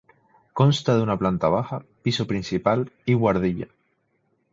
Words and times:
Consta 0.59 0.95
de 0.95 1.03
una 1.03 1.15
planta 1.19 1.47
baja, 1.55 1.79
piso 2.01 2.25
principal 2.25 2.91
y 3.05 3.13
buhardilla. 3.13 3.67